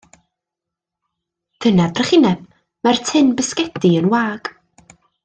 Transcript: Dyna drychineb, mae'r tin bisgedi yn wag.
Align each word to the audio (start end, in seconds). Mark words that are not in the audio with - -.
Dyna 1.65 1.85
drychineb, 1.99 2.41
mae'r 2.87 3.03
tin 3.11 3.29
bisgedi 3.43 3.93
yn 4.01 4.09
wag. 4.15 4.51